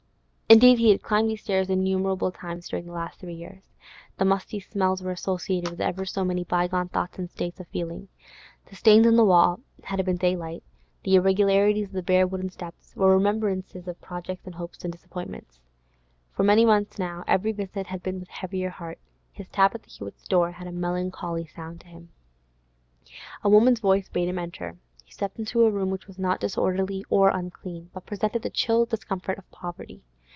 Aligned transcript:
Indeed 0.53 0.79
he 0.79 0.89
had 0.91 1.01
climbed 1.01 1.29
these 1.29 1.41
stairs 1.41 1.69
innumerable 1.69 2.29
times 2.29 2.67
during 2.67 2.85
the 2.85 2.91
last 2.91 3.21
three 3.21 3.35
years; 3.35 3.63
the 4.17 4.25
musty 4.25 4.59
smells 4.59 5.01
were 5.01 5.13
associated 5.13 5.69
with 5.69 5.79
ever 5.79 6.03
so 6.03 6.25
many 6.25 6.43
bygone 6.43 6.89
thoughts 6.89 7.17
and 7.17 7.29
states 7.31 7.61
of 7.61 7.69
feeling; 7.69 8.09
the 8.65 8.75
stains 8.75 9.07
on 9.07 9.15
the 9.15 9.23
wall 9.23 9.61
(had 9.83 10.01
it 10.01 10.05
been 10.05 10.17
daylight), 10.17 10.61
the 11.05 11.15
irregularities 11.15 11.85
of 11.87 11.93
the 11.93 12.03
bare 12.03 12.27
wooden 12.27 12.49
steps, 12.49 12.93
were 12.97 13.13
remembrancers 13.15 13.87
of 13.87 14.01
projects 14.01 14.45
and 14.45 14.55
hopes 14.55 14.83
and 14.83 14.91
disappointments. 14.91 15.61
For 16.33 16.43
many 16.43 16.65
months 16.65 16.99
now 16.99 17.23
every 17.27 17.53
visit 17.53 17.87
had 17.87 18.03
been 18.03 18.19
with 18.19 18.27
heavier 18.27 18.71
heart; 18.71 18.99
his 19.31 19.47
tap 19.47 19.73
at 19.73 19.83
the 19.83 19.89
Hewetts' 19.89 20.27
door 20.27 20.51
had 20.51 20.67
a 20.67 20.73
melancholy 20.73 21.45
sound 21.45 21.79
to 21.79 21.87
him. 21.87 22.09
A 23.41 23.47
woman's 23.47 23.79
voice 23.79 24.09
bade 24.09 24.27
him 24.27 24.37
enter. 24.37 24.75
He 25.05 25.13
stepped 25.13 25.39
into 25.39 25.63
a 25.63 25.71
room 25.71 25.89
which 25.91 26.07
was 26.07 26.19
not 26.19 26.41
disorderly 26.41 27.05
or 27.09 27.29
unclean, 27.29 27.89
but 27.93 28.05
presented 28.05 28.41
the 28.41 28.49
chill 28.49 28.83
discomfort 28.83 29.37
of 29.37 29.49
poverty. 29.51 30.03